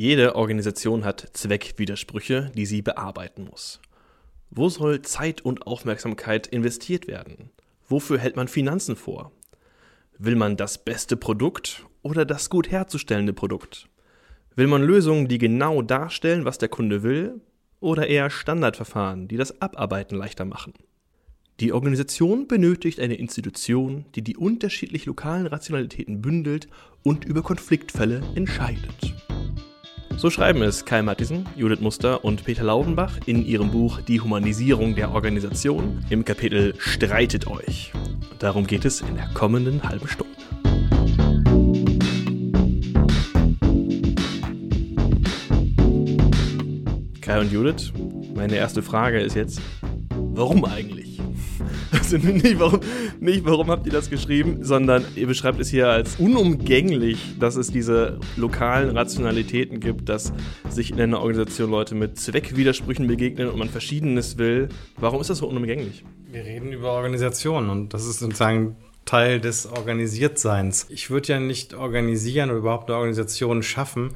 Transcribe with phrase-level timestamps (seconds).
[0.00, 3.80] Jede Organisation hat Zweckwidersprüche, die sie bearbeiten muss.
[4.48, 7.50] Wo soll Zeit und Aufmerksamkeit investiert werden?
[7.88, 9.32] Wofür hält man Finanzen vor?
[10.16, 13.88] Will man das beste Produkt oder das gut herzustellende Produkt?
[14.54, 17.40] Will man Lösungen, die genau darstellen, was der Kunde will,
[17.80, 20.74] oder eher Standardverfahren, die das Abarbeiten leichter machen?
[21.58, 26.68] Die Organisation benötigt eine Institution, die die unterschiedlich lokalen Rationalitäten bündelt
[27.02, 28.94] und über Konfliktfälle entscheidet.
[30.18, 34.96] So schreiben es Kai Mattisen, Judith Muster und Peter Laubenbach in ihrem Buch Die Humanisierung
[34.96, 37.92] der Organisation im Kapitel Streitet euch.
[38.28, 40.34] Und darum geht es in der kommenden halben Stunde.
[47.20, 47.92] Kai und Judith,
[48.34, 49.60] meine erste Frage ist jetzt,
[50.10, 51.07] warum eigentlich?
[51.90, 52.80] Also nicht warum,
[53.20, 57.70] nicht warum habt ihr das geschrieben, sondern ihr beschreibt es hier als unumgänglich, dass es
[57.70, 60.32] diese lokalen Rationalitäten gibt, dass
[60.68, 64.68] sich in einer Organisation Leute mit Zweckwidersprüchen begegnen und man Verschiedenes will.
[64.96, 66.04] Warum ist das so unumgänglich?
[66.30, 70.86] Wir reden über Organisationen und das ist sozusagen Teil des Organisiertseins.
[70.90, 74.10] Ich würde ja nicht organisieren oder überhaupt eine Organisation schaffen,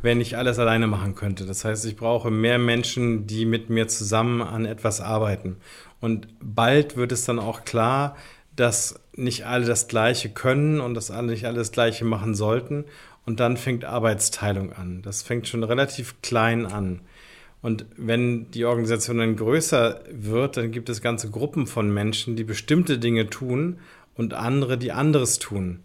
[0.00, 1.44] wenn ich alles alleine machen könnte.
[1.44, 5.56] Das heißt, ich brauche mehr Menschen, die mit mir zusammen an etwas arbeiten.
[6.00, 8.16] Und bald wird es dann auch klar,
[8.54, 12.84] dass nicht alle das Gleiche können und dass alle nicht alle das Gleiche machen sollten.
[13.26, 15.02] Und dann fängt Arbeitsteilung an.
[15.02, 17.00] Das fängt schon relativ klein an.
[17.60, 22.44] Und wenn die Organisation dann größer wird, dann gibt es ganze Gruppen von Menschen, die
[22.44, 23.78] bestimmte Dinge tun
[24.14, 25.80] und andere, die anderes tun.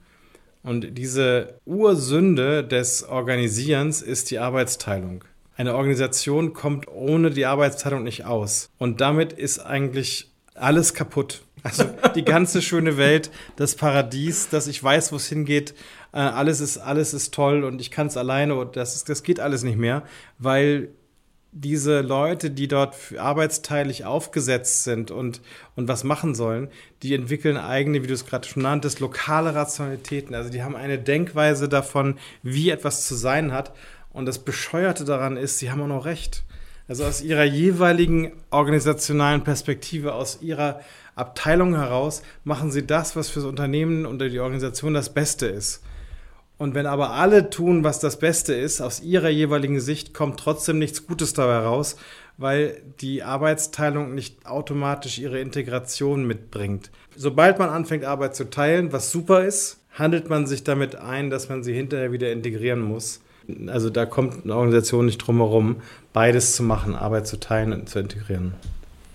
[0.61, 5.23] Und diese Ursünde des Organisierens ist die Arbeitsteilung.
[5.55, 8.69] Eine Organisation kommt ohne die Arbeitsteilung nicht aus.
[8.77, 11.43] Und damit ist eigentlich alles kaputt.
[11.63, 15.73] Also die ganze schöne Welt, das Paradies, dass ich weiß, wo es hingeht,
[16.11, 19.23] äh, alles ist, alles ist toll und ich kann es alleine und das, ist, das
[19.23, 20.03] geht alles nicht mehr,
[20.39, 20.89] weil
[21.53, 25.41] diese Leute, die dort arbeitsteilig aufgesetzt sind und,
[25.75, 26.69] und was machen sollen,
[27.03, 30.35] die entwickeln eigene, wie du es gerade schon nanntest, lokale Rationalitäten.
[30.35, 33.71] Also die haben eine Denkweise davon, wie etwas zu sein hat.
[34.13, 36.43] Und das Bescheuerte daran ist, sie haben auch noch recht.
[36.87, 40.81] Also aus ihrer jeweiligen organisationalen Perspektive, aus ihrer
[41.15, 45.81] Abteilung heraus, machen sie das, was für das Unternehmen und die Organisation das Beste ist.
[46.57, 50.77] Und wenn aber alle tun, was das Beste ist, aus ihrer jeweiligen Sicht kommt trotzdem
[50.77, 51.95] nichts Gutes dabei raus,
[52.37, 56.91] weil die Arbeitsteilung nicht automatisch ihre Integration mitbringt.
[57.15, 61.49] Sobald man anfängt, Arbeit zu teilen, was super ist, handelt man sich damit ein, dass
[61.49, 63.21] man sie hinterher wieder integrieren muss.
[63.67, 65.77] Also da kommt eine Organisation nicht drum herum,
[66.13, 68.53] beides zu machen, Arbeit zu teilen und zu integrieren.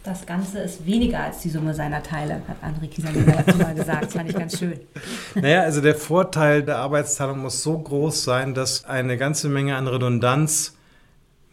[0.05, 4.05] Das Ganze ist weniger als die Summe seiner Teile, hat André Kieserleger dazu mal gesagt.
[4.05, 4.81] Das fand ich ganz schön.
[5.34, 9.87] Naja, also der Vorteil der Arbeitsteilung muss so groß sein, dass eine ganze Menge an
[9.87, 10.78] Redundanz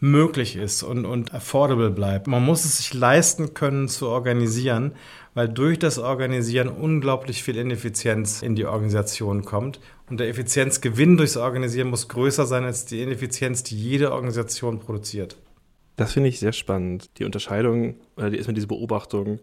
[0.00, 2.26] möglich ist und, und affordable bleibt.
[2.26, 4.92] Man muss es sich leisten können zu organisieren,
[5.34, 9.80] weil durch das Organisieren unglaublich viel Ineffizienz in die Organisation kommt.
[10.08, 15.36] Und der Effizienzgewinn durchs Organisieren muss größer sein als die Ineffizienz, die jede Organisation produziert.
[15.96, 17.18] Das finde ich sehr spannend.
[17.18, 19.40] Die Unterscheidung, oder erstmal diese Beobachtung,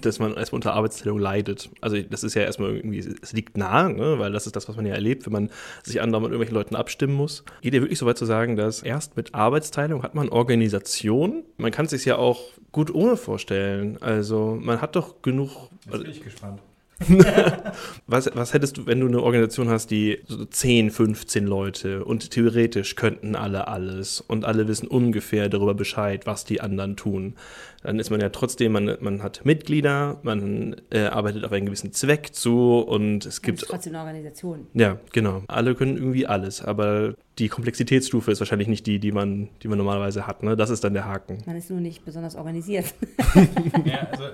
[0.00, 1.70] dass, man erstmal unter Arbeitsteilung leidet.
[1.80, 4.18] Also das ist ja erstmal irgendwie, es liegt nahe, ne?
[4.18, 5.50] weil das ist das, was man ja erlebt, wenn man
[5.82, 7.44] sich andauernd mit irgendwelchen Leuten abstimmen muss.
[7.62, 11.44] Geht ja wirklich so weit zu sagen, dass erst mit Arbeitsteilung hat man Organisation.
[11.56, 12.40] Man kann es sich ja auch
[12.72, 14.00] gut ohne vorstellen.
[14.02, 15.70] Also man hat doch genug.
[15.86, 16.60] Jetzt bin ich gespannt.
[18.06, 22.30] was, was hättest du, wenn du eine Organisation hast, die so 10, 15 Leute und
[22.30, 27.34] theoretisch könnten alle alles und alle wissen ungefähr darüber Bescheid, was die anderen tun?
[27.82, 31.92] Dann ist man ja trotzdem, man, man hat Mitglieder, man äh, arbeitet auf einen gewissen
[31.92, 33.58] Zweck zu und es gibt.
[33.58, 34.66] Das ist trotzdem eine Organisation.
[34.74, 35.42] Ja, genau.
[35.46, 39.78] Alle können irgendwie alles, aber die Komplexitätsstufe ist wahrscheinlich nicht die, die man, die man
[39.78, 40.42] normalerweise hat.
[40.42, 40.56] Ne?
[40.56, 41.38] Das ist dann der Haken.
[41.46, 42.92] Man ist nur nicht besonders organisiert.
[43.84, 44.24] ja, also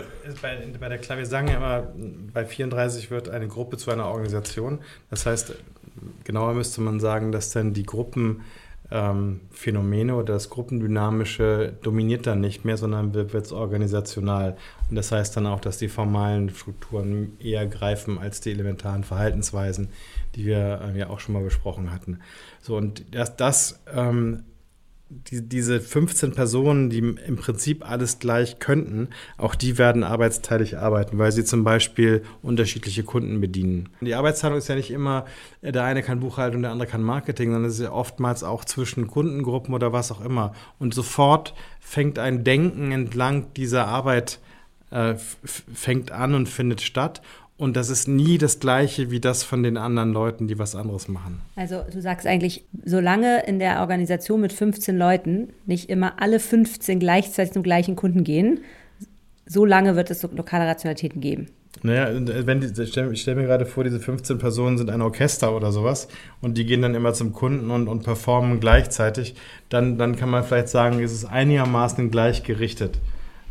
[0.40, 1.92] bei, bei der Klar, wir sagen ja immer,
[2.32, 4.80] bei 34 wird eine Gruppe zu einer Organisation.
[5.10, 5.54] Das heißt,
[6.24, 8.42] genauer müsste man sagen, dass dann die Gruppen
[8.90, 9.40] ähm,
[10.10, 14.56] oder das Gruppendynamische dominiert dann nicht mehr, sondern wird es organisational.
[14.88, 19.88] Und das heißt dann auch, dass die formalen Strukturen eher greifen als die elementaren Verhaltensweisen,
[20.34, 22.20] die wir äh, ja auch schon mal besprochen hatten.
[22.60, 24.44] So, und das, das ähm,
[25.30, 31.18] die, diese 15 Personen, die im Prinzip alles gleich könnten, auch die werden arbeitsteilig arbeiten,
[31.18, 33.88] weil sie zum Beispiel unterschiedliche Kunden bedienen.
[34.00, 35.26] Die Arbeitsteilung ist ja nicht immer,
[35.62, 38.64] äh, der eine kann Buchhaltung, der andere kann Marketing, sondern es ist ja oftmals auch
[38.64, 40.52] zwischen Kundengruppen oder was auch immer.
[40.78, 44.40] Und sofort fängt ein Denken entlang dieser Arbeit
[44.90, 47.20] äh, fängt an und findet statt.
[47.56, 51.06] Und das ist nie das gleiche wie das von den anderen Leuten, die was anderes
[51.06, 51.40] machen.
[51.54, 56.98] Also du sagst eigentlich, solange in der Organisation mit 15 Leuten nicht immer alle 15
[56.98, 58.60] gleichzeitig zum gleichen Kunden gehen,
[59.46, 61.46] so lange wird es so lokale Rationalitäten geben.
[61.82, 62.08] Naja,
[62.46, 65.70] wenn die, ich stelle stell mir gerade vor, diese 15 Personen sind ein Orchester oder
[65.70, 66.08] sowas
[66.40, 69.34] und die gehen dann immer zum Kunden und, und performen gleichzeitig,
[69.68, 72.98] dann, dann kann man vielleicht sagen, ist es einigermaßen gleichgerichtet.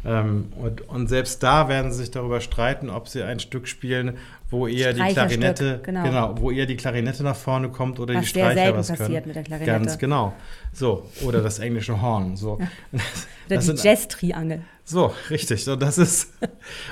[0.06, 4.18] Ähm, und, und, selbst da werden sie sich darüber streiten, ob sie ein Stück spielen,
[4.50, 6.04] wo eher die Klarinette, genau.
[6.04, 6.36] genau.
[6.40, 9.28] wo eher die Klarinette nach vorne kommt oder was die Streicher was passiert können.
[9.28, 9.72] mit der Klarinette.
[9.72, 10.34] Ganz genau.
[10.74, 12.36] So oder das englische Horn.
[12.36, 12.60] So.
[12.60, 13.00] Ja.
[13.46, 14.62] Oder das die Jazz-Triangel.
[14.86, 15.68] So, richtig.
[15.70, 16.32] Und das ist,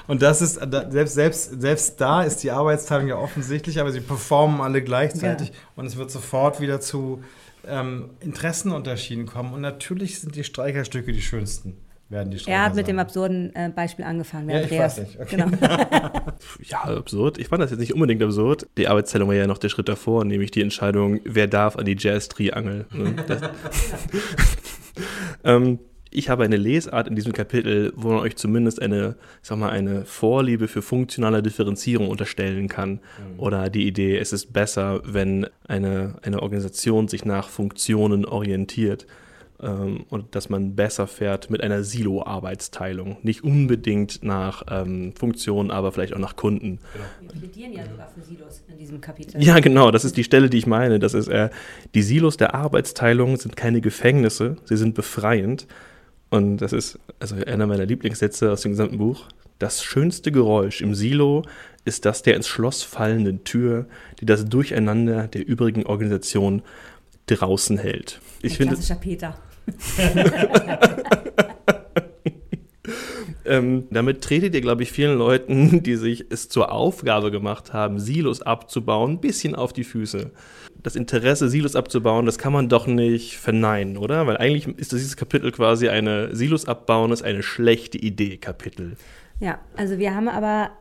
[0.08, 0.60] und das ist,
[0.90, 5.56] selbst, selbst, selbst da ist die Arbeitsteilung ja offensichtlich, aber sie performen alle gleichzeitig ja.
[5.78, 7.24] und es wird sofort wieder zu
[7.66, 9.54] ähm, Interessenunterschieden kommen.
[9.54, 11.78] Und natürlich sind die Streicherstücke die schönsten.
[12.12, 12.96] Werden die er hat mit sein.
[12.96, 14.50] dem absurden äh, Beispiel angefangen.
[14.50, 15.18] Ja, ich weiß nicht.
[15.18, 15.38] Okay.
[15.38, 15.48] Genau.
[16.62, 17.38] ja, absurd.
[17.38, 18.68] Ich fand das jetzt nicht unbedingt absurd.
[18.78, 21.96] Die Arbeitsteilung war ja noch der Schritt davor, nämlich die Entscheidung, wer darf an die
[21.98, 22.86] Jazz-Triangel.
[23.02, 23.16] Ne?
[25.46, 25.80] ähm,
[26.10, 29.70] ich habe eine Lesart in diesem Kapitel, wo man euch zumindest eine, ich sag mal,
[29.70, 32.92] eine Vorliebe für funktionale Differenzierung unterstellen kann.
[32.92, 33.00] Mhm.
[33.40, 39.08] Oder die Idee, es ist besser, wenn eine, eine Organisation sich nach Funktionen orientiert.
[39.62, 43.18] Ähm, und dass man besser fährt mit einer Silo-Arbeitsteilung.
[43.22, 46.80] Nicht unbedingt nach ähm, Funktionen, aber vielleicht auch nach Kunden.
[46.94, 47.34] Genau.
[47.34, 49.42] Wir plädieren ja sogar für Silos in diesem Kapitel.
[49.42, 50.98] Ja, genau, das ist die Stelle, die ich meine.
[50.98, 51.50] Das ist, äh,
[51.94, 55.68] die Silos der Arbeitsteilung sind keine Gefängnisse, sie sind befreiend.
[56.32, 59.28] Und das ist also einer meiner Lieblingssätze aus dem gesamten Buch.
[59.60, 61.44] Das schönste Geräusch im Silo
[61.86, 63.86] ist das der ins Schloss fallenden Tür,
[64.20, 66.64] die das Durcheinander der übrigen Organisation
[67.28, 68.22] draußen hält.
[68.42, 69.38] Ich Ein klassischer finde, Peter.
[73.46, 78.00] ähm, damit tretet ihr, glaube ich, vielen Leuten, die sich es zur Aufgabe gemacht haben,
[78.00, 80.32] Silos abzubauen, ein bisschen auf die Füße
[80.84, 84.28] das Interesse, Silos abzubauen, das kann man doch nicht verneinen, oder?
[84.28, 88.96] Weil eigentlich ist dieses Kapitel quasi eine Silos abbauen, ist eine schlechte Idee, Kapitel.
[89.40, 90.72] Ja, also wir haben aber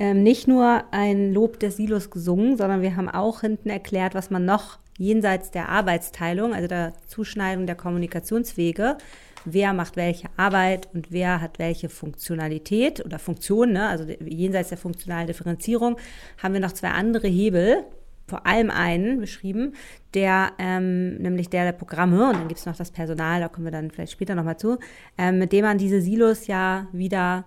[0.00, 4.30] ähm, nicht nur ein Lob des Silos gesungen, sondern wir haben auch hinten erklärt, was
[4.30, 8.96] man noch jenseits der Arbeitsteilung, also der Zuschneidung der Kommunikationswege,
[9.44, 13.88] wer macht welche Arbeit und wer hat welche Funktionalität oder Funktion, ne?
[13.88, 15.98] also jenseits der funktionalen Differenzierung,
[16.42, 17.84] haben wir noch zwei andere Hebel,
[18.26, 19.74] vor allem einen beschrieben,
[20.14, 23.66] der ähm, nämlich der der Programme und dann gibt es noch das Personal, da kommen
[23.66, 24.78] wir dann vielleicht später nochmal zu,
[25.18, 27.44] ähm, mit dem man diese Silos ja wieder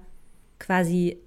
[0.59, 1.17] quasi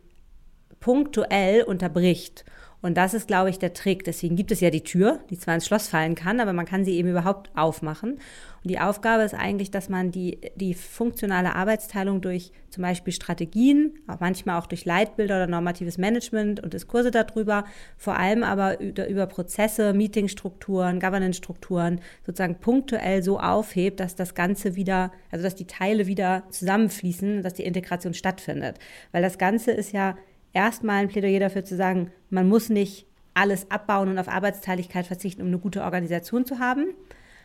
[0.87, 2.45] punktuell unterbricht.
[2.81, 4.05] Und das ist, glaube ich, der Trick.
[4.05, 6.85] Deswegen gibt es ja die Tür, die zwar ins Schloss fallen kann, aber man kann
[6.85, 8.13] sie eben überhaupt aufmachen.
[8.13, 13.99] Und die Aufgabe ist eigentlich, dass man die, die funktionale Arbeitsteilung durch zum Beispiel Strategien,
[14.07, 17.65] auch manchmal auch durch Leitbilder oder normatives Management und Diskurse darüber,
[17.97, 24.77] vor allem aber über, über Prozesse, Meetingstrukturen, Governance-Strukturen sozusagen punktuell so aufhebt, dass das Ganze
[24.77, 28.79] wieder, also dass die Teile wieder zusammenfließen, dass die Integration stattfindet.
[29.11, 30.15] Weil das Ganze ist ja
[30.57, 35.43] erstmal ein Plädoyer dafür zu sagen, man muss nicht alles abbauen und auf Arbeitsteiligkeit verzichten,
[35.43, 36.95] um eine gute Organisation zu haben.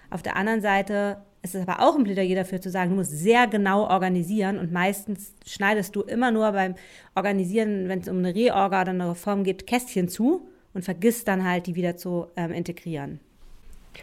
[0.10, 3.12] Auf der anderen Seite ist es aber auch ein Plädoyer dafür zu sagen, du musst
[3.12, 6.76] sehr genau organisieren und meistens schneidest du immer nur beim
[7.14, 11.44] Organisieren, wenn es um eine Reorga oder eine Reform geht, Kästchen zu und vergisst dann
[11.44, 13.20] halt, die wieder zu ähm, integrieren.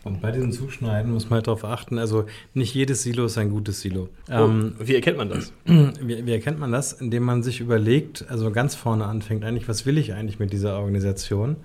[0.04, 3.50] Und bei diesem Zuschneiden muss man halt darauf achten, also nicht jedes Silo ist ein
[3.50, 4.08] gutes Silo.
[4.30, 5.52] Oh, ähm, wie erkennt man das?
[5.64, 6.92] Wie, wie, erkennt man das?
[6.92, 10.78] Indem man sich überlegt, also ganz vorne anfängt, eigentlich, was will ich eigentlich mit dieser
[10.78, 11.56] Organisation?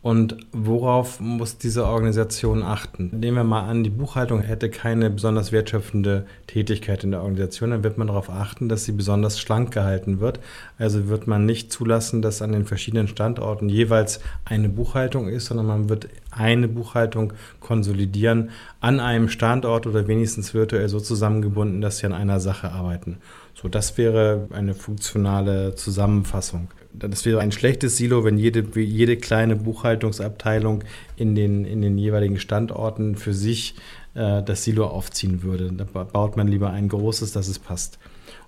[0.00, 3.10] Und worauf muss diese Organisation achten?
[3.18, 7.82] Nehmen wir mal an, die Buchhaltung hätte keine besonders wertschöpfende Tätigkeit in der Organisation, dann
[7.82, 10.38] wird man darauf achten, dass sie besonders schlank gehalten wird.
[10.78, 15.66] Also wird man nicht zulassen, dass an den verschiedenen Standorten jeweils eine Buchhaltung ist, sondern
[15.66, 18.50] man wird eine Buchhaltung konsolidieren
[18.80, 23.18] an einem Standort oder wenigstens virtuell so zusammengebunden, dass sie an einer Sache arbeiten.
[23.54, 29.56] So, das wäre eine funktionale Zusammenfassung das wäre ein schlechtes Silo, wenn jede, jede kleine
[29.56, 30.84] Buchhaltungsabteilung
[31.16, 33.74] in den, in den jeweiligen Standorten für sich
[34.14, 35.72] äh, das Silo aufziehen würde.
[35.72, 37.98] Da baut man lieber ein großes, dass es passt.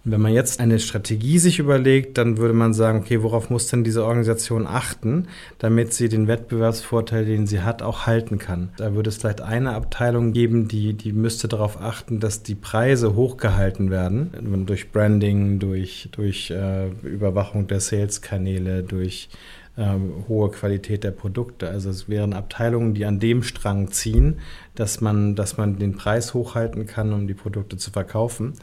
[0.03, 3.69] Und wenn man jetzt eine Strategie sich überlegt, dann würde man sagen, okay, worauf muss
[3.69, 8.71] denn diese Organisation achten, damit sie den Wettbewerbsvorteil, den sie hat, auch halten kann.
[8.79, 13.15] Da würde es vielleicht eine Abteilung geben, die, die müsste darauf achten, dass die Preise
[13.15, 19.29] hochgehalten werden, durch Branding, durch, durch äh, Überwachung der Sales-Kanäle, durch
[19.77, 21.69] ähm, hohe Qualität der Produkte.
[21.69, 24.41] Also es wären Abteilungen, die an dem Strang ziehen,
[24.75, 28.55] dass man, dass man den Preis hochhalten kann, um die Produkte zu verkaufen.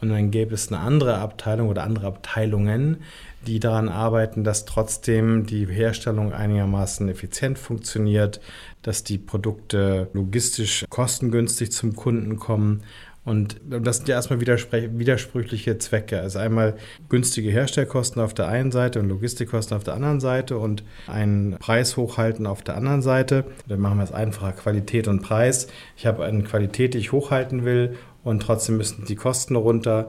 [0.00, 2.98] Und dann gäbe es eine andere Abteilung oder andere Abteilungen,
[3.46, 8.40] die daran arbeiten, dass trotzdem die Herstellung einigermaßen effizient funktioniert,
[8.82, 12.82] dass die Produkte logistisch kostengünstig zum Kunden kommen.
[13.24, 16.20] Und das sind ja erstmal widersprüchliche Zwecke.
[16.20, 16.74] Also einmal
[17.08, 21.96] günstige Herstellkosten auf der einen Seite und Logistikkosten auf der anderen Seite und einen Preis
[21.96, 23.44] hochhalten auf der anderen Seite.
[23.66, 25.68] Dann machen wir es einfacher, Qualität und Preis.
[25.96, 30.08] Ich habe eine Qualität, die ich hochhalten will und trotzdem müssen die Kosten runter.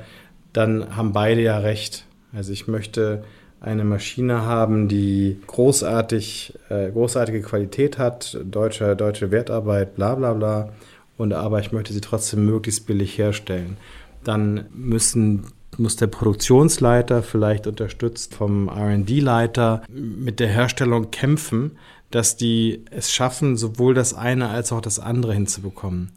[0.52, 2.06] Dann haben beide ja recht.
[2.34, 3.24] Also ich möchte
[3.62, 10.70] eine Maschine haben, die großartig, äh, großartige Qualität hat, deutsche, deutsche Wertarbeit, bla bla bla.
[11.18, 13.78] Und aber ich möchte sie trotzdem möglichst billig herstellen.
[14.24, 21.78] Dann müssen muss der Produktionsleiter vielleicht unterstützt vom RD-Leiter mit der Herstellung kämpfen,
[22.12, 26.12] dass die es schaffen, sowohl das eine als auch das andere hinzubekommen.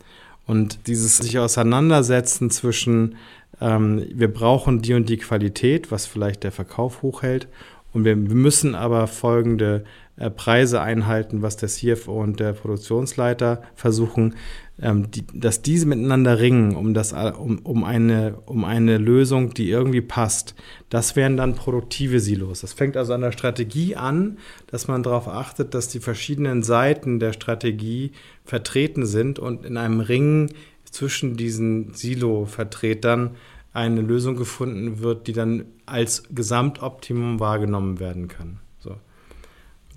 [0.46, 3.16] Und dieses sich auseinandersetzen zwischen
[3.60, 7.48] ähm, wir brauchen die und die Qualität, was vielleicht der Verkauf hochhält.
[7.92, 9.84] Und wir, müssen aber folgende
[10.16, 14.34] äh, Preise einhalten, was der CFO und der Produktionsleiter versuchen,
[14.80, 19.70] ähm, die, dass diese miteinander ringen, um, das, um, um, eine, um eine Lösung, die
[19.70, 20.54] irgendwie passt.
[20.88, 22.60] Das wären dann produktive Silos.
[22.60, 27.18] Das fängt also an der Strategie an, dass man darauf achtet, dass die verschiedenen Seiten
[27.18, 28.12] der Strategie
[28.44, 30.50] vertreten sind und in einem Ringen
[30.84, 33.32] zwischen diesen Silo-Vertretern
[33.72, 38.60] eine Lösung gefunden wird, die dann als Gesamtoptimum wahrgenommen werden kann.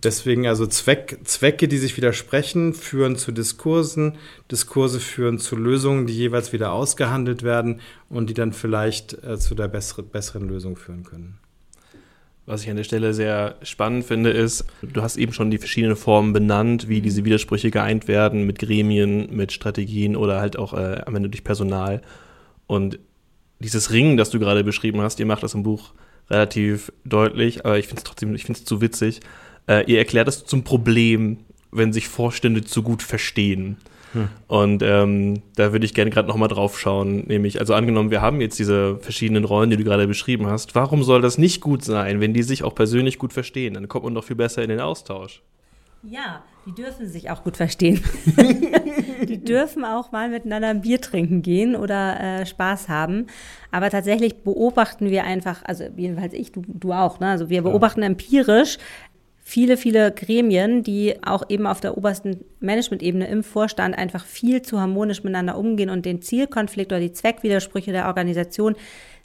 [0.04, 4.18] Deswegen also Zweck, Zwecke, die sich widersprechen, führen zu Diskursen,
[4.50, 9.54] Diskurse führen zu Lösungen, die jeweils wieder ausgehandelt werden und die dann vielleicht äh, zu
[9.54, 11.38] der bessere, besseren Lösung führen können.
[12.48, 15.96] Was ich an der Stelle sehr spannend finde, ist, du hast eben schon die verschiedenen
[15.96, 21.02] Formen benannt, wie diese Widersprüche geeint werden mit Gremien, mit Strategien oder halt auch äh,
[21.06, 22.02] am Ende durch Personal.
[22.66, 22.98] Und
[23.60, 25.94] dieses Ringen, das du gerade beschrieben hast, ihr macht das im Buch
[26.32, 29.20] relativ deutlich, aber ich finde es trotzdem, ich finde es zu witzig.
[29.68, 31.38] Äh, ihr erklärt es zum Problem,
[31.72, 33.78] wenn sich Vorstände zu gut verstehen.
[34.14, 34.28] Hm.
[34.48, 38.42] Und ähm, da würde ich gerne gerade nochmal drauf schauen, nämlich, also angenommen, wir haben
[38.42, 40.76] jetzt diese verschiedenen Rollen, die du gerade beschrieben hast.
[40.76, 43.76] Warum soll das nicht gut sein, wenn die sich auch persönlich gut verstehen?
[43.76, 45.42] Dann kommt man doch viel besser in den Austausch.
[46.04, 48.04] Ja, die dürfen sich auch gut verstehen.
[49.30, 53.28] die dürfen auch mal miteinander ein Bier trinken gehen oder äh, Spaß haben.
[53.70, 57.30] Aber tatsächlich beobachten wir einfach, also jedenfalls ich, du, du auch, ne?
[57.30, 58.08] Also wir beobachten ja.
[58.08, 58.80] empirisch,
[59.52, 64.80] viele, viele Gremien, die auch eben auf der obersten Management-Ebene im Vorstand einfach viel zu
[64.80, 68.78] harmonisch miteinander umgehen und den Zielkonflikt oder die Zweckwidersprüche der Organisation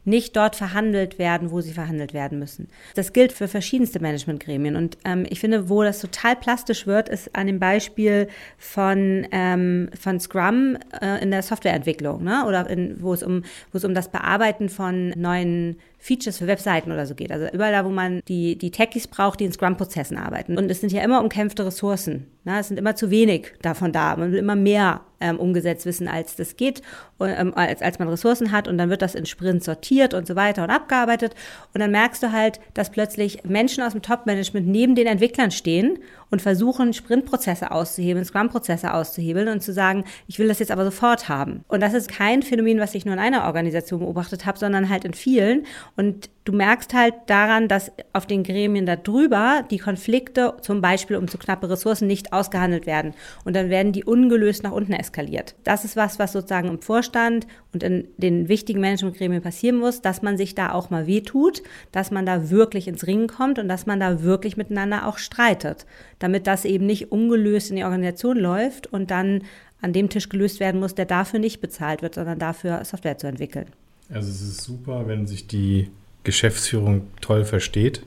[0.05, 2.69] nicht dort verhandelt werden, wo sie verhandelt werden müssen.
[2.97, 4.75] Das gilt für verschiedenste Managementgremien.
[4.75, 8.27] Und ähm, ich finde, wo das total plastisch wird, ist an dem Beispiel
[8.59, 12.45] von, ähm, von Scrum äh, in der Softwareentwicklung, ne?
[12.47, 16.93] oder in, wo, es um, wo es um das Bearbeiten von neuen Features für Webseiten
[16.93, 17.33] oder so geht.
[17.33, 20.57] Also überall da, wo man die, die Techies braucht, die in Scrum-Prozessen arbeiten.
[20.57, 22.27] Und es sind ja immer umkämpfte Ressourcen.
[22.45, 22.61] Ne?
[22.61, 24.17] Es sind immer zu wenig davon da.
[24.17, 26.83] Man will immer mehr ähm, umgesetzt wissen, als das geht,
[27.21, 28.69] ähm, als, als man Ressourcen hat.
[28.69, 31.35] Und dann wird das in Sprints sortiert und so weiter und abgearbeitet.
[31.75, 35.99] Und dann merkst du halt, dass plötzlich Menschen aus dem Top-Management neben den Entwicklern stehen
[36.31, 41.29] und versuchen, Sprintprozesse auszuhebeln, Scrum-Prozesse auszuhebeln und zu sagen, ich will das jetzt aber sofort
[41.29, 41.65] haben.
[41.69, 45.05] Und das ist kein Phänomen, was ich nur in einer Organisation beobachtet habe, sondern halt
[45.05, 45.67] in vielen.
[45.97, 51.29] Und du merkst halt daran, dass auf den Gremien darüber die Konflikte, zum Beispiel um
[51.29, 53.13] zu knappe Ressourcen, nicht ausgehandelt werden.
[53.45, 55.55] Und dann werden die ungelöst nach unten eskaliert.
[55.65, 60.23] Das ist was, was sozusagen im Vorstand und in den wichtigen Managementgremien passieren muss, dass
[60.23, 61.63] man sich da auch mal wehtut,
[61.93, 65.85] dass man da wirklich ins Ringen kommt und dass man da wirklich miteinander auch streitet
[66.19, 69.43] damit das eben nicht ungelöst in die Organisation läuft und dann
[69.81, 73.27] an dem Tisch gelöst werden muss, der dafür nicht bezahlt wird, sondern dafür Software zu
[73.27, 73.67] entwickeln.
[74.09, 75.91] Also es ist super, wenn sich die
[76.27, 78.03] Geschäftsführung toll versteht.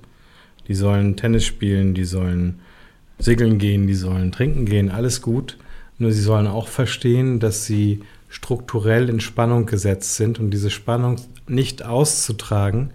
[0.67, 2.59] Die sollen Tennis spielen, die sollen
[3.17, 5.57] segeln gehen, die sollen trinken gehen, alles gut.
[5.97, 11.15] Nur sie sollen auch verstehen, dass sie strukturell in Spannung gesetzt sind und diese Spannung
[11.47, 12.91] nicht auszutragen,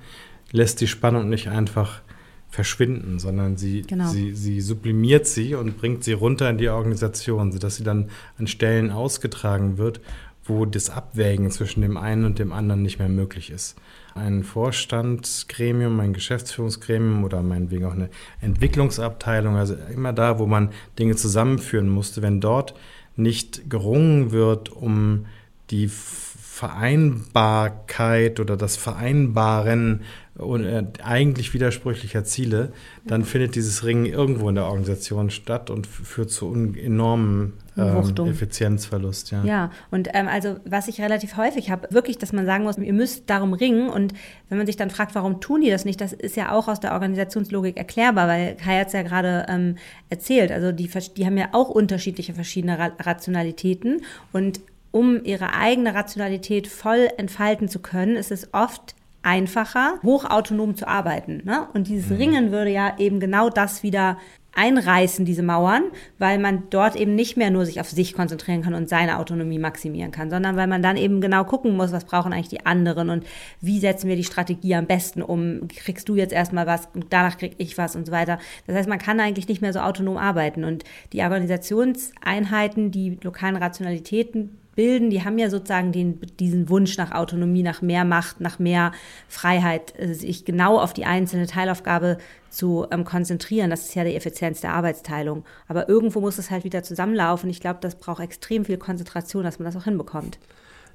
[0.52, 2.00] lässt die Spannung nicht einfach
[2.48, 4.08] verschwinden, sondern sie, genau.
[4.08, 8.46] sie, sie sublimiert sie und bringt sie runter in die Organisation, sodass sie dann an
[8.46, 10.00] Stellen ausgetragen wird,
[10.44, 13.76] wo das Abwägen zwischen dem einen und dem anderen nicht mehr möglich ist.
[14.14, 18.10] Ein Vorstandsgremium, ein Geschäftsführungsgremium oder meinetwegen auch eine
[18.40, 22.74] Entwicklungsabteilung, also immer da, wo man Dinge zusammenführen musste, wenn dort
[23.16, 25.26] nicht gerungen wird um
[25.70, 30.02] die Vereinbarkeit oder das Vereinbaren
[30.36, 32.72] äh, eigentlich widersprüchlicher Ziele,
[33.06, 39.30] dann findet dieses Ringen irgendwo in der Organisation statt und führt zu enormen ähm, Effizienzverlust.
[39.30, 42.78] Ja, ja und ähm, also was ich relativ häufig habe, wirklich, dass man sagen muss,
[42.78, 44.12] ihr müsst darum ringen und
[44.48, 46.80] wenn man sich dann fragt, warum tun die das nicht, das ist ja auch aus
[46.80, 49.76] der Organisationslogik erklärbar, weil Kai hat es ja gerade ähm,
[50.10, 54.60] erzählt, also die, die haben ja auch unterschiedliche verschiedene Rationalitäten und
[54.90, 58.94] um ihre eigene Rationalität voll entfalten zu können, ist es oft
[59.24, 61.42] einfacher, hochautonom zu arbeiten.
[61.44, 61.66] Ne?
[61.72, 62.16] Und dieses mhm.
[62.16, 64.18] Ringen würde ja eben genau das wieder
[64.54, 65.84] einreißen, diese Mauern,
[66.18, 69.58] weil man dort eben nicht mehr nur sich auf sich konzentrieren kann und seine Autonomie
[69.58, 73.10] maximieren kann, sondern weil man dann eben genau gucken muss, was brauchen eigentlich die anderen
[73.10, 73.26] und
[73.60, 77.36] wie setzen wir die Strategie am besten um, kriegst du jetzt erstmal was und danach
[77.36, 78.38] krieg ich was und so weiter.
[78.66, 83.56] Das heißt, man kann eigentlich nicht mehr so autonom arbeiten und die Organisationseinheiten, die lokalen
[83.56, 88.58] Rationalitäten bilden, die haben ja sozusagen den, diesen Wunsch nach Autonomie, nach mehr Macht, nach
[88.58, 88.92] mehr
[89.28, 92.18] Freiheit, äh, sich genau auf die einzelne Teilaufgabe
[92.50, 93.70] zu ähm, konzentrieren.
[93.70, 95.44] Das ist ja die Effizienz der Arbeitsteilung.
[95.68, 97.50] Aber irgendwo muss es halt wieder zusammenlaufen.
[97.50, 100.38] Ich glaube, das braucht extrem viel Konzentration, dass man das auch hinbekommt.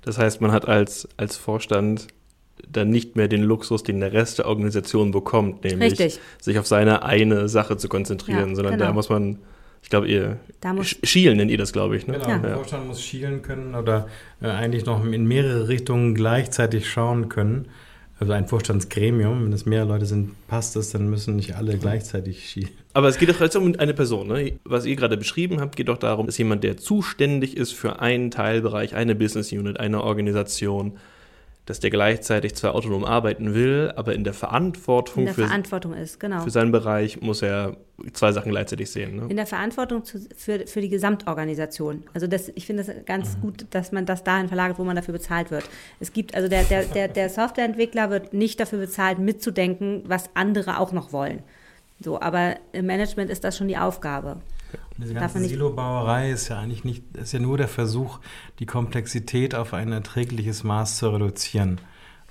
[0.02, 2.08] Das heißt, man hat als, als Vorstand
[2.68, 6.20] dann nicht mehr den Luxus, den der Rest der Organisation bekommt, nämlich Richtig.
[6.42, 8.86] sich auf seine eine Sache zu konzentrieren, ja, sondern genau.
[8.86, 9.40] da muss man
[9.82, 10.38] ich glaube, ihr
[10.84, 12.08] schielen nennt ihr das, glaube ich.
[12.08, 12.14] Ne?
[12.14, 12.38] Genau, ja.
[12.38, 14.08] der Vorstand muss schielen können oder
[14.42, 17.68] äh, eigentlich noch in mehrere Richtungen gleichzeitig schauen können.
[18.20, 22.50] Also ein Vorstandsgremium, wenn es mehrere Leute sind, passt es, dann müssen nicht alle gleichzeitig
[22.50, 22.72] schielen.
[22.94, 24.28] Aber es geht doch jetzt um eine Person.
[24.28, 24.60] Ne?
[24.66, 28.30] Was ihr gerade beschrieben habt, geht doch darum, dass jemand, der zuständig ist für einen
[28.30, 30.98] Teilbereich, eine Business Unit, eine Organisation,
[31.70, 35.94] dass der gleichzeitig zwar autonom arbeiten will, aber in der Verantwortung, in der für, Verantwortung
[35.94, 36.42] ist, genau.
[36.42, 37.78] für seinen Bereich muss er
[38.14, 39.18] zwei Sachen gleichzeitig sehen.
[39.18, 39.28] Ne?
[39.30, 42.06] In der Verantwortung zu, für, für die Gesamtorganisation.
[42.12, 43.42] Also das, ich finde es ganz mhm.
[43.42, 45.64] gut, dass man das dahin verlagert, wo man dafür bezahlt wird.
[46.00, 50.80] Es gibt, also der, der, der, der Softwareentwickler wird nicht dafür bezahlt, mitzudenken, was andere
[50.80, 51.44] auch noch wollen.
[52.00, 54.38] So, aber im Management ist das schon die Aufgabe.
[55.01, 58.20] Diese ganze Silobauerei ist ja eigentlich nicht, ist ja nur der Versuch,
[58.60, 61.79] die Komplexität auf ein erträgliches Maß zu reduzieren.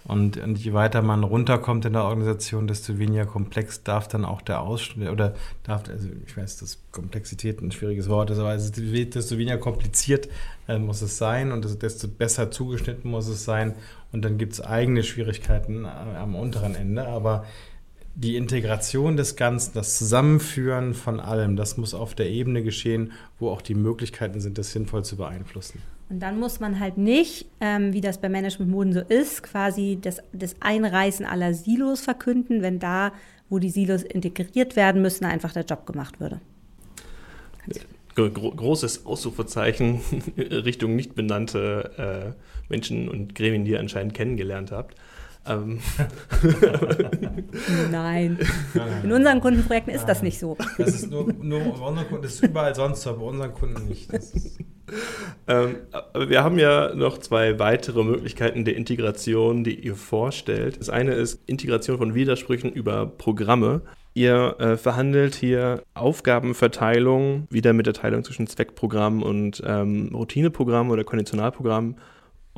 [0.05, 4.41] Und, und, je weiter man runterkommt in der Organisation, desto weniger komplex darf dann auch
[4.41, 5.35] der Ausschnitt oder
[5.65, 10.29] darf, also ich weiß, dass Komplexität ein schwieriges Wort ist, aber desto weniger kompliziert
[10.67, 13.75] äh, muss es sein und desto besser zugeschnitten muss es sein.
[14.11, 17.07] Und dann gibt es eigene Schwierigkeiten äh, am unteren Ende.
[17.07, 17.45] Aber
[18.19, 23.49] die Integration des Ganzen, das Zusammenführen von allem, das muss auf der Ebene geschehen, wo
[23.49, 25.81] auch die Möglichkeiten sind, das sinnvoll zu beeinflussen.
[26.09, 30.19] Und dann muss man halt nicht, ähm, wie das bei Management-Moden so ist, quasi das,
[30.33, 33.13] das Einreißen aller Silos verkünden, wenn da,
[33.51, 36.41] wo die Silos integriert werden müssen, einfach der Job gemacht würde.
[38.17, 40.01] Gro großes Ausrufezeichen
[40.37, 44.97] Richtung nicht benannte äh, Menschen und Gremien, die ihr anscheinend kennengelernt habt.
[45.49, 45.81] Ähm.
[47.91, 48.39] Nein.
[49.03, 50.57] In unseren Kundenprojekten ist das nicht so.
[50.77, 54.11] Das ist nur, nur Kunden, das ist überall sonst so, bei unseren Kunden nicht.
[55.47, 55.77] Ähm,
[56.15, 60.81] wir haben ja noch zwei weitere Möglichkeiten der Integration, die ihr vorstellt.
[60.81, 63.83] Das eine ist Integration von Widersprüchen über Programme.
[64.15, 71.05] Ihr äh, verhandelt hier Aufgabenverteilung wieder mit der Teilung zwischen Zweckprogramm und ähm, Routineprogramm oder
[71.05, 71.97] Konditionalprogramm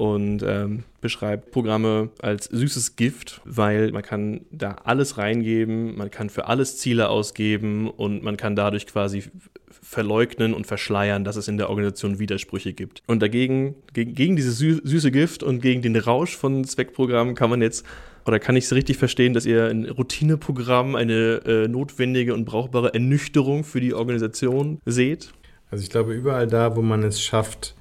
[0.00, 6.30] und ähm, beschreibt Programme als süßes Gift, weil man kann da alles reingeben, man kann
[6.30, 9.24] für alles Ziele ausgeben und man kann dadurch quasi
[9.68, 13.02] verleugnen und verschleiern, dass es in der Organisation Widersprüche gibt.
[13.08, 17.50] Und dagegen, gegen, gegen dieses sü süße Gift und gegen den Rausch von Zweckprogrammen kann
[17.50, 17.84] man jetzt
[18.24, 22.94] oder kann ich es richtig verstehen, dass ihr ein Routineprogramm eine äh, notwendige und brauchbare
[22.94, 25.34] Ernüchterung für die Organisation seht?
[25.70, 27.74] Also ich glaube, überall da, wo man es schafft,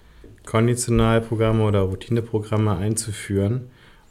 [0.50, 3.70] Konditionalprogramme oder Routineprogramme einzuführen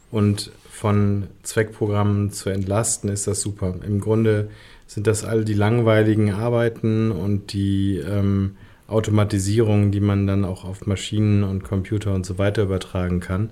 [0.09, 3.75] und von Zweckprogrammen zu entlasten, ist das super.
[3.85, 4.49] Im Grunde
[4.87, 8.55] sind das all die langweiligen Arbeiten und die ähm,
[8.87, 13.51] Automatisierung, die man dann auch auf Maschinen und Computer und so weiter übertragen kann,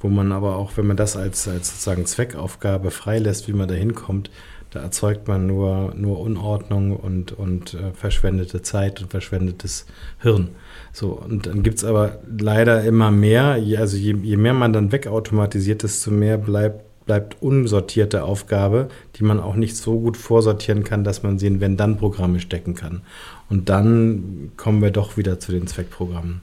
[0.00, 3.74] wo man aber auch, wenn man das als, als sozusagen Zweckaufgabe freilässt, wie man da
[3.74, 4.32] hinkommt,
[4.72, 9.86] da erzeugt man nur, nur Unordnung und, und äh, verschwendete Zeit und verschwendetes
[10.18, 10.48] Hirn.
[10.94, 14.92] So, und dann gibt es aber leider immer mehr, also je, je mehr man dann
[14.92, 21.04] wegautomatisiert, desto mehr bleibt bleibt unsortierte Aufgabe, die man auch nicht so gut vorsortieren kann,
[21.04, 23.02] dass man sie in Wenn-Dann-Programme stecken kann.
[23.50, 26.40] Und dann kommen wir doch wieder zu den Zweckprogrammen.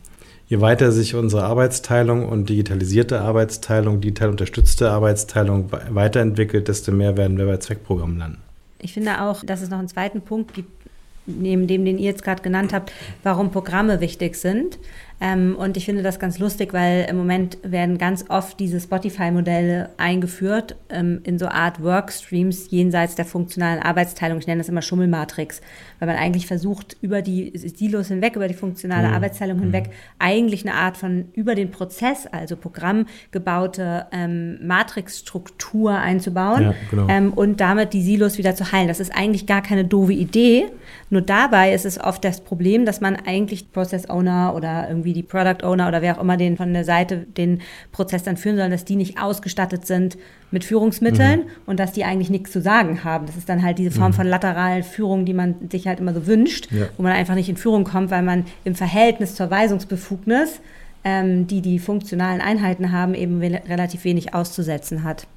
[0.48, 7.38] Je weiter sich unsere Arbeitsteilung und digitalisierte Arbeitsteilung, digital unterstützte Arbeitsteilung weiterentwickelt, desto mehr werden
[7.38, 8.38] wir bei Zweckprogrammen landen.
[8.80, 10.81] Ich finde auch, dass es noch einen zweiten Punkt gibt,
[11.26, 12.92] neben dem, den ihr jetzt gerade genannt habt,
[13.24, 14.80] warum Programme wichtig sind.
[15.22, 19.92] Ähm, und ich finde das ganz lustig, weil im Moment werden ganz oft diese Spotify-Modelle
[19.98, 24.40] eingeführt ähm, in so Art Workstreams jenseits der funktionalen Arbeitsteilung.
[24.40, 25.62] Ich nenne das immer Schummelmatrix,
[26.00, 29.14] weil man eigentlich versucht, über die Silos hinweg, über die funktionale mhm.
[29.14, 29.92] Arbeitsteilung hinweg, mhm.
[30.18, 37.08] eigentlich eine Art von über den Prozess, also Programm gebaute ähm, Matrixstruktur einzubauen ja, genau.
[37.10, 38.88] ähm, und damit die Silos wieder zu heilen.
[38.88, 40.66] Das ist eigentlich gar keine doofe Idee.
[41.12, 45.24] Nur dabei ist es oft das Problem, dass man eigentlich Process Owner oder irgendwie die
[45.24, 48.70] Product Owner oder wer auch immer den von der Seite den Prozess dann führen soll,
[48.70, 50.18] dass die nicht ausgestattet sind
[50.52, 51.50] mit Führungsmitteln mhm.
[51.66, 53.26] und dass die eigentlich nichts zu sagen haben.
[53.26, 54.16] Das ist dann halt diese Form mhm.
[54.16, 56.88] von lateralen Führung, die man sich halt immer so wünscht, ja.
[56.98, 60.60] wo man einfach nicht in Führung kommt, weil man im Verhältnis zur Weisungsbefugnis,
[61.04, 65.28] ähm, die die funktionalen Einheiten haben, eben relativ wenig auszusetzen hat.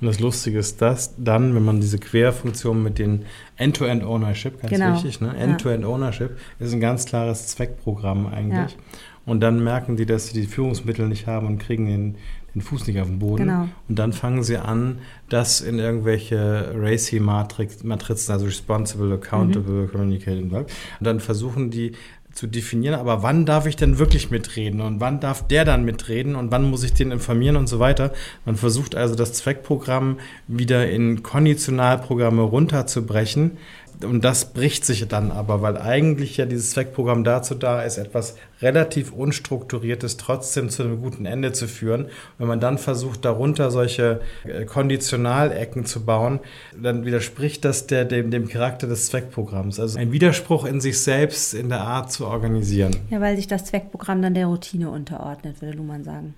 [0.00, 3.24] Und das Lustige ist, dass dann, wenn man diese Querfunktion mit den
[3.56, 4.94] End-to-End-Ownership, ganz genau.
[4.94, 5.34] wichtig, ne?
[5.36, 8.72] End-to-End-Ownership ist ein ganz klares Zweckprogramm eigentlich.
[8.72, 8.78] Ja.
[9.26, 12.16] Und dann merken die, dass sie die Führungsmittel nicht haben und kriegen den,
[12.54, 13.44] den Fuß nicht auf den Boden.
[13.44, 13.68] Genau.
[13.88, 17.90] Und dann fangen sie an, das in irgendwelche RACI-Matrizen,
[18.30, 19.90] also Responsible, Accountable, mhm.
[19.90, 20.66] Communicating, und
[21.00, 21.92] dann versuchen die
[22.34, 26.34] zu definieren, aber wann darf ich denn wirklich mitreden und wann darf der dann mitreden
[26.34, 28.12] und wann muss ich den informieren und so weiter.
[28.44, 30.18] Man versucht also das Zweckprogramm
[30.48, 33.58] wieder in Konditionalprogramme runterzubrechen,
[34.02, 38.36] und das bricht sich dann aber, weil eigentlich ja dieses Zweckprogramm dazu da ist, etwas
[38.60, 42.06] relativ unstrukturiertes trotzdem zu einem guten Ende zu führen.
[42.38, 46.40] Wenn man dann versucht, darunter solche äh, Konditionalecken zu bauen,
[46.80, 49.78] dann widerspricht das der, dem, dem Charakter des Zweckprogramms.
[49.78, 52.96] Also ein Widerspruch in sich selbst in der Art zu organisieren.
[53.10, 56.34] Ja, weil sich das Zweckprogramm dann der Routine unterordnet, würde Luhmann sagen.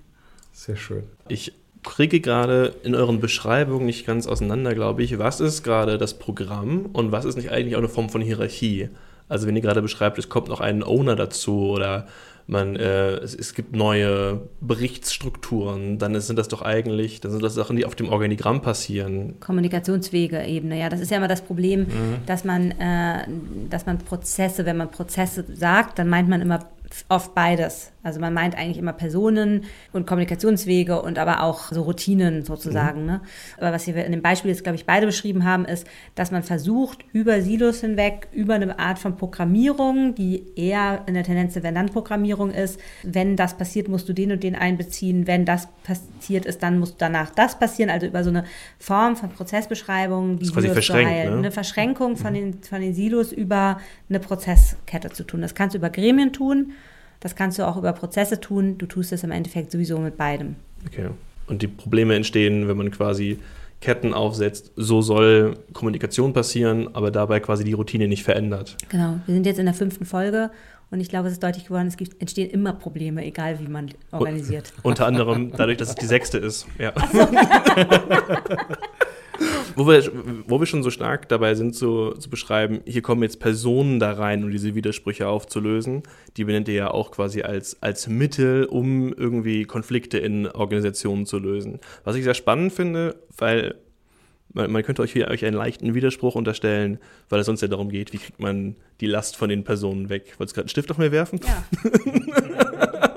[0.53, 1.03] Sehr schön.
[1.27, 1.53] Ich
[1.87, 6.87] kriege gerade in euren Beschreibungen nicht ganz auseinander, glaube ich, was ist gerade das Programm
[6.93, 8.89] und was ist nicht eigentlich auch eine Form von Hierarchie.
[9.29, 12.07] Also wenn ihr gerade beschreibt, es kommt noch ein Owner dazu oder
[12.47, 17.53] man, äh, es, es, gibt neue Berichtsstrukturen, dann sind das doch eigentlich, dann sind das
[17.55, 19.35] Sachen, die auf dem Organigramm passieren.
[19.41, 22.15] Kommunikationswege Ebene, ja, das ist ja immer das Problem, mhm.
[22.25, 23.27] dass man, äh,
[23.69, 26.65] dass man Prozesse, wenn man Prozesse sagt, dann meint man immer
[27.09, 27.91] oft beides.
[28.07, 33.01] Also man meint eigentlich immer Personen und Kommunikationswege und aber auch so Routinen sozusagen.
[33.01, 33.05] Mhm.
[33.05, 33.21] Ne?
[33.57, 36.41] Aber was wir in dem Beispiel jetzt, glaube ich, beide beschrieben haben, ist, dass man
[36.41, 41.63] versucht, über Silos hinweg, über eine Art von Programmierung, die eher in der Tendenz der
[41.63, 46.63] Wenn-Dann-Programmierung ist, wenn das passiert, musst du den und den einbeziehen, wenn das passiert ist,
[46.63, 48.45] dann muss danach das passieren, also über so eine
[48.79, 51.31] Form von Prozessbeschreibung, die das Silos heilen.
[51.33, 51.37] Ne?
[51.39, 52.35] Eine Verschränkung von, mhm.
[52.35, 55.41] den, von den Silos über eine Prozesskette zu tun.
[55.41, 56.71] Das kannst du über Gremien tun,
[57.19, 58.77] das kannst du auch über Prozesse tun.
[58.77, 60.55] Du tust es im Endeffekt sowieso mit beidem.
[60.85, 61.09] Okay.
[61.47, 63.39] Und die Probleme entstehen, wenn man quasi
[63.79, 68.75] Ketten aufsetzt, so soll Kommunikation passieren, aber dabei quasi die Routine nicht verändert.
[68.89, 69.19] Genau.
[69.25, 70.49] Wir sind jetzt in der fünften Folge
[70.89, 73.91] und ich glaube, es ist deutlich geworden, es gibt, entstehen immer Probleme, egal wie man
[74.11, 74.73] organisiert.
[74.77, 76.65] Und, unter anderem dadurch, dass es die sechste ist.
[76.79, 76.93] Ja.
[77.11, 77.19] So.
[79.75, 80.11] wo, wir,
[80.47, 84.13] wo wir schon so stark dabei sind zu, zu beschreiben, hier kommen jetzt Personen da
[84.13, 86.03] rein, um diese Widersprüche aufzulösen.
[86.37, 91.39] Die benennt ihr ja auch quasi als, als Mittel, um irgendwie Konflikte in Organisationen zu
[91.39, 91.79] lösen.
[92.03, 93.75] Was ich sehr spannend finde, weil
[94.53, 96.99] man, man könnte euch hier euch einen leichten Widerspruch unterstellen,
[97.29, 100.33] weil es sonst ja darum geht, wie kriegt man die Last von den Personen weg.
[100.37, 101.39] Wolltest du gerade einen Stift auf mir werfen?
[101.43, 101.65] Ja.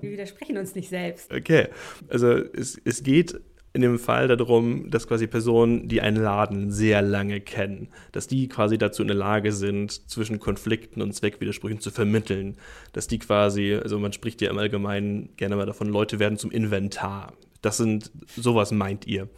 [0.00, 1.32] Wir widersprechen uns nicht selbst.
[1.32, 1.68] Okay.
[2.08, 3.40] Also es, es geht
[3.76, 8.48] in dem Fall darum, dass quasi Personen, die einen Laden sehr lange kennen, dass die
[8.48, 12.56] quasi dazu in der Lage sind, zwischen Konflikten und Zweckwidersprüchen zu vermitteln.
[12.94, 16.50] Dass die quasi, also man spricht ja im Allgemeinen gerne mal davon, Leute werden zum
[16.50, 17.34] Inventar.
[17.60, 19.28] Das sind, sowas meint ihr.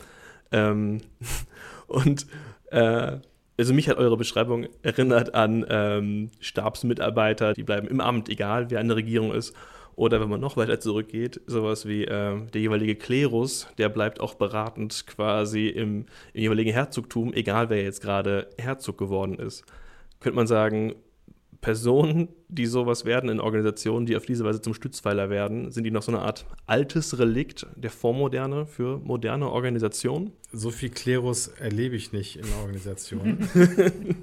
[0.53, 1.01] Ähm,
[1.88, 2.27] und
[2.70, 3.18] äh,
[3.59, 8.79] also mich hat eure Beschreibung erinnert an ähm, Stabsmitarbeiter, die bleiben im Amt, egal wer
[8.79, 9.53] an der Regierung ist.
[9.99, 14.35] Oder wenn man noch weiter zurückgeht, sowas wie äh, der jeweilige Klerus, der bleibt auch
[14.35, 19.65] beratend quasi im, im jeweiligen Herzogtum, egal wer jetzt gerade Herzog geworden ist.
[20.21, 20.95] Könnte man sagen,
[21.61, 25.91] Personen, die sowas werden in Organisationen, die auf diese Weise zum Stützpfeiler werden, sind die
[25.91, 30.31] noch so eine Art altes Relikt der Vormoderne für moderne Organisationen?
[30.53, 33.49] So viel Klerus erlebe ich nicht in Organisationen.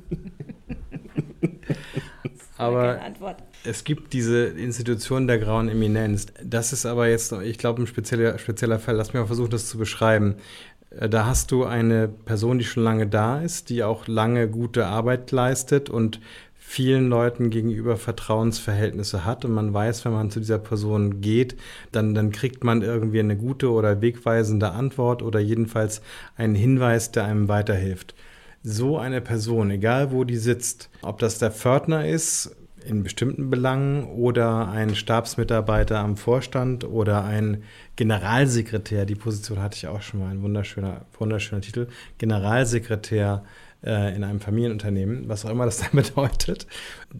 [2.58, 3.00] Aber
[3.66, 6.28] es gibt diese Institution der grauen Eminenz.
[6.44, 8.96] Das ist aber jetzt, ich glaube, ein spezieller, spezieller Fall.
[8.96, 10.36] Lass mich mal versuchen, das zu beschreiben.
[10.92, 14.88] Äh, da hast du eine Person, die schon lange da ist, die auch lange gute
[14.88, 16.20] Arbeit leistet und
[16.68, 21.56] vielen Leuten gegenüber Vertrauensverhältnisse hat und man weiß, wenn man zu dieser Person geht,
[21.92, 26.02] dann, dann kriegt man irgendwie eine gute oder wegweisende Antwort oder jedenfalls
[26.36, 28.16] einen Hinweis, der einem weiterhilft.
[28.68, 34.06] So eine Person, egal wo die sitzt, ob das der Pförtner ist, in bestimmten Belangen
[34.06, 37.62] oder ein Stabsmitarbeiter am Vorstand oder ein
[37.96, 43.44] Generalsekretär, die Position hatte ich auch schon mal, ein wunderschöner, wunderschöner Titel, Generalsekretär
[43.86, 46.68] äh, in einem Familienunternehmen, was auch immer das dann bedeutet.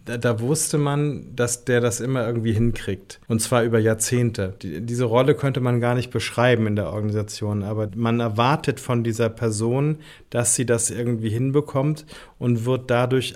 [0.04, 3.20] Da, da, wusste man, dass der das immer irgendwie hinkriegt.
[3.28, 4.54] Und zwar über Jahrzehnte.
[4.60, 9.04] Die, diese Rolle könnte man gar nicht beschreiben in der Organisation, aber man erwartet von
[9.04, 9.98] dieser Person,
[10.30, 12.04] dass sie das irgendwie hinbekommt
[12.38, 13.34] und wird dadurch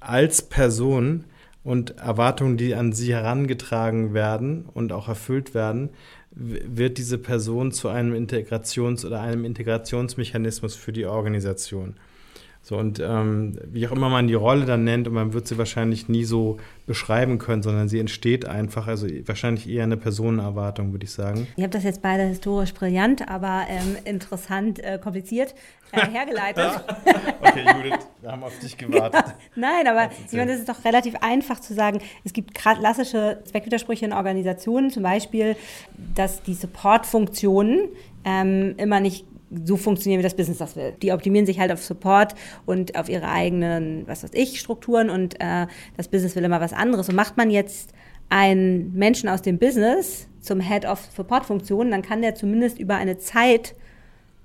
[0.00, 1.24] als Person
[1.64, 5.90] und Erwartungen, die an sie herangetragen werden und auch erfüllt werden,
[6.34, 11.96] wird diese Person zu einem Integrations- oder einem Integrationsmechanismus für die Organisation.
[12.64, 15.58] So, und ähm, wie auch immer man die Rolle dann nennt, und man wird sie
[15.58, 21.04] wahrscheinlich nie so beschreiben können, sondern sie entsteht einfach, also wahrscheinlich eher eine Personenerwartung, würde
[21.04, 21.48] ich sagen.
[21.56, 25.56] Ich habe das jetzt beide historisch brillant, aber ähm, interessant äh, kompliziert
[25.90, 26.84] äh, hergeleitet.
[27.40, 29.24] okay, Judith, wir haben auf dich gewartet.
[29.26, 33.40] Ja, nein, aber ich meine, es ist doch relativ einfach zu sagen, es gibt klassische
[33.44, 35.56] Zweckwidersprüche in Organisationen, zum Beispiel,
[36.14, 37.88] dass die Supportfunktionen
[38.24, 39.26] ähm, immer nicht
[39.64, 40.94] so funktionieren, wie das Business das will.
[41.02, 42.34] Die optimieren sich halt auf Support
[42.66, 46.72] und auf ihre eigenen, was weiß ich, Strukturen und äh, das Business will immer was
[46.72, 47.08] anderes.
[47.08, 47.92] Und macht man jetzt
[48.28, 53.18] einen Menschen aus dem Business zum Head of Support-Funktionen, dann kann der zumindest über eine
[53.18, 53.74] Zeit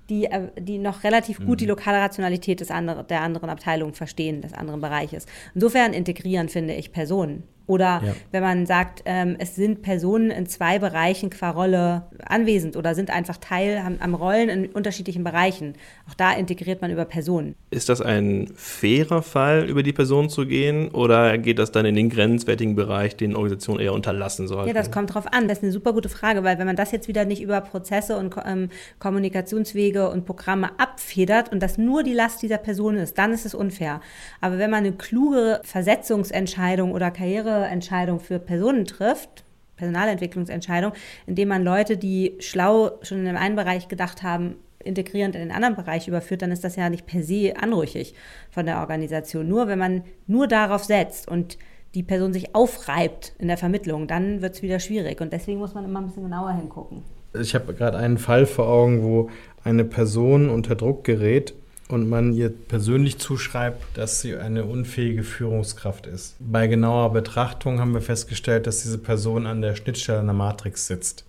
[0.08, 1.56] die, äh, die noch relativ gut mhm.
[1.56, 5.26] die lokale Rationalität des andere, der anderen Abteilung verstehen, des anderen Bereiches.
[5.54, 7.44] Insofern integrieren, finde ich, Personen.
[7.68, 8.14] Oder ja.
[8.32, 13.10] wenn man sagt, ähm, es sind Personen in zwei Bereichen qua Rolle anwesend oder sind
[13.10, 15.74] einfach Teil am, am, Rollen in unterschiedlichen Bereichen.
[16.08, 17.54] Auch da integriert man über Personen.
[17.70, 21.94] Ist das ein fairer Fall, über die Person zu gehen oder geht das dann in
[21.94, 24.68] den grenzwertigen Bereich, den Organisationen eher unterlassen sollten?
[24.68, 25.46] Ja, das kommt drauf an.
[25.46, 28.16] Das ist eine super gute Frage, weil wenn man das jetzt wieder nicht über Prozesse
[28.16, 33.34] und ähm, Kommunikationswege und Programme abfedert und das nur die Last dieser Person ist, dann
[33.34, 34.00] ist es unfair.
[34.40, 39.44] Aber wenn man eine kluge Versetzungsentscheidung oder Karriere Entscheidung für Personen trifft,
[39.76, 40.92] Personalentwicklungsentscheidung,
[41.26, 45.52] indem man Leute, die schlau schon in dem einen Bereich gedacht haben, integrierend in den
[45.52, 48.14] anderen Bereich überführt, dann ist das ja nicht per se anrüchig
[48.50, 49.48] von der Organisation.
[49.48, 51.58] Nur wenn man nur darauf setzt und
[51.94, 55.20] die Person sich aufreibt in der Vermittlung, dann wird es wieder schwierig.
[55.20, 57.02] Und deswegen muss man immer ein bisschen genauer hingucken.
[57.38, 59.30] Ich habe gerade einen Fall vor Augen, wo
[59.64, 61.54] eine Person unter Druck gerät
[61.88, 66.36] und man ihr persönlich zuschreibt, dass sie eine unfähige Führungskraft ist.
[66.38, 71.24] Bei genauer Betrachtung haben wir festgestellt, dass diese Person an der Schnittstelle einer Matrix sitzt.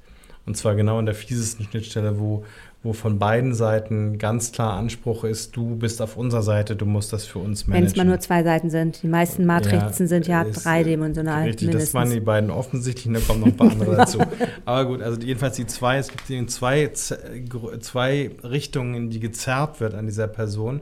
[0.46, 2.44] Und zwar genau an der fiesesten Schnittstelle, wo
[2.82, 7.12] wo von beiden Seiten ganz klar Anspruch ist, du bist auf unserer Seite, du musst
[7.12, 7.84] das für uns managen.
[7.84, 9.04] Wenn es mal nur zwei Seiten sind.
[9.04, 11.44] Die meisten Matrizen ja, sind ja dreidimensional.
[11.44, 11.92] Richtig, mindestens.
[11.92, 14.20] das waren die beiden offensichtlichen, da kommen noch ein paar andere dazu.
[14.66, 19.94] Aber gut, also jedenfalls die zwei, es gibt zwei, zwei Richtungen, in die gezerrt wird
[19.94, 20.80] an dieser Person.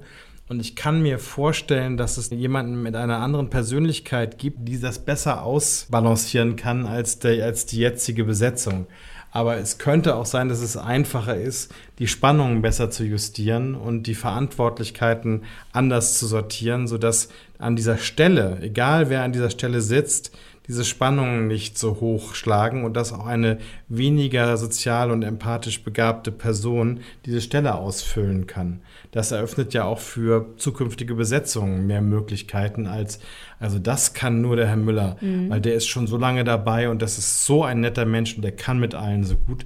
[0.50, 5.00] Und ich kann mir vorstellen, dass es jemanden mit einer anderen Persönlichkeit gibt, die das
[5.00, 8.86] besser ausbalancieren kann als, der, als die jetzige Besetzung.
[9.32, 14.04] Aber es könnte auch sein, dass es einfacher ist, die Spannungen besser zu justieren und
[14.04, 20.32] die Verantwortlichkeiten anders zu sortieren, sodass an dieser Stelle, egal wer an dieser Stelle sitzt,
[20.68, 26.32] diese Spannungen nicht so hoch schlagen und dass auch eine weniger sozial und empathisch begabte
[26.32, 28.82] Person diese Stelle ausfüllen kann.
[29.12, 33.20] Das eröffnet ja auch für zukünftige Besetzungen mehr Möglichkeiten als,
[33.60, 35.50] also das kann nur der Herr Müller, mhm.
[35.50, 38.42] weil der ist schon so lange dabei und das ist so ein netter Mensch und
[38.42, 39.66] der kann mit allen so gut.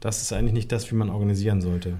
[0.00, 1.98] Das ist eigentlich nicht das, wie man organisieren sollte.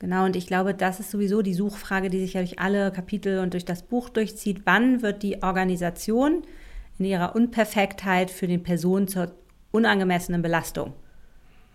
[0.00, 3.40] Genau, und ich glaube, das ist sowieso die Suchfrage, die sich ja durch alle Kapitel
[3.40, 4.62] und durch das Buch durchzieht.
[4.64, 6.42] Wann wird die Organisation
[6.98, 9.32] in ihrer Unperfektheit für den Person zur
[9.70, 10.94] unangemessenen Belastung.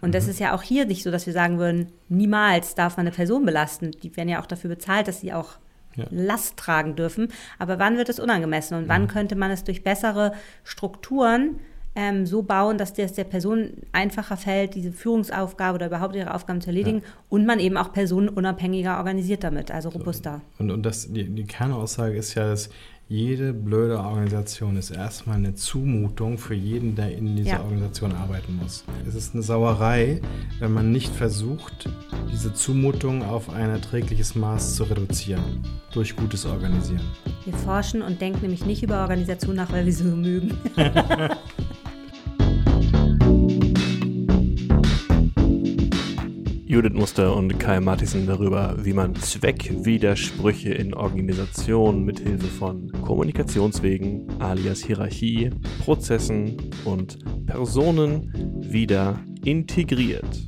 [0.01, 0.13] Und mhm.
[0.13, 3.15] das ist ja auch hier nicht so, dass wir sagen würden, niemals darf man eine
[3.15, 3.91] Person belasten.
[3.91, 5.57] Die werden ja auch dafür bezahlt, dass sie auch
[5.95, 6.05] ja.
[6.09, 7.29] Last tragen dürfen.
[7.59, 8.89] Aber wann wird es unangemessen und mhm.
[8.89, 10.33] wann könnte man es durch bessere
[10.63, 11.59] Strukturen
[11.95, 16.59] ähm, so bauen, dass es der Person einfacher fällt, diese Führungsaufgabe oder überhaupt ihre Aufgaben
[16.59, 17.07] zu erledigen ja.
[17.29, 20.41] und man eben auch personenunabhängiger organisiert damit, also robuster.
[20.57, 22.69] Und, und das, die, die Kernaussage ist ja, dass
[23.09, 27.61] jede blöde Organisation ist erstmal eine Zumutung für jeden, der in dieser ja.
[27.61, 28.85] Organisation arbeiten muss.
[29.07, 30.21] Es ist eine Sauerei,
[30.59, 31.89] wenn man nicht versucht,
[32.31, 37.05] diese Zumutung auf ein erträgliches Maß zu reduzieren durch gutes Organisieren.
[37.45, 40.57] Wir forschen und denken nämlich nicht über Organisation nach, weil wir sie so mögen.
[46.73, 54.81] Judith Muster und Kai Mattison darüber, wie man Zweckwidersprüche in Organisationen mithilfe von Kommunikationswegen alias
[54.81, 55.51] Hierarchie,
[55.83, 60.47] Prozessen und Personen wieder integriert.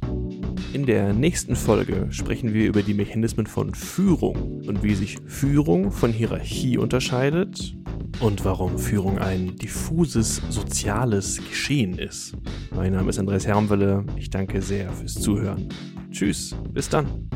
[0.74, 5.92] In der nächsten Folge sprechen wir über die Mechanismen von Führung und wie sich Führung
[5.92, 7.78] von Hierarchie unterscheidet
[8.20, 12.36] und warum Führung ein diffuses soziales Geschehen ist.
[12.76, 14.06] Mein Name ist Andreas Hermwelle.
[14.16, 15.70] Ich danke sehr fürs Zuhören.
[16.12, 17.30] Tschüss, bis dann.